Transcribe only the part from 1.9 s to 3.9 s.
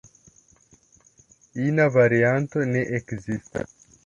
varianto ne ekzistas.